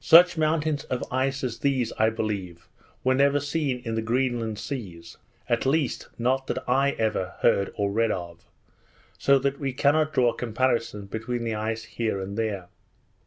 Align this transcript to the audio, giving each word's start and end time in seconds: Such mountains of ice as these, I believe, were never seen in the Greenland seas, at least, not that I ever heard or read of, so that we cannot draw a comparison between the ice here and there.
Such 0.00 0.38
mountains 0.38 0.84
of 0.84 1.04
ice 1.12 1.44
as 1.44 1.58
these, 1.58 1.92
I 1.98 2.08
believe, 2.08 2.66
were 3.04 3.12
never 3.14 3.38
seen 3.38 3.82
in 3.84 3.94
the 3.94 4.00
Greenland 4.00 4.58
seas, 4.58 5.18
at 5.50 5.66
least, 5.66 6.08
not 6.18 6.46
that 6.46 6.66
I 6.66 6.92
ever 6.92 7.34
heard 7.40 7.74
or 7.76 7.90
read 7.92 8.10
of, 8.10 8.46
so 9.18 9.38
that 9.38 9.60
we 9.60 9.74
cannot 9.74 10.14
draw 10.14 10.30
a 10.30 10.34
comparison 10.34 11.04
between 11.04 11.44
the 11.44 11.56
ice 11.56 11.84
here 11.84 12.18
and 12.22 12.38
there. 12.38 12.68